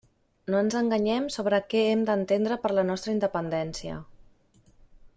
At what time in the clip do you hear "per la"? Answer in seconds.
2.65-2.89